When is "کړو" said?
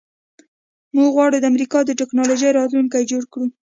3.31-3.45